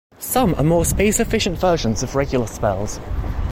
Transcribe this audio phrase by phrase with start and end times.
[0.17, 2.99] Some are more space-efficient versions of regular spells.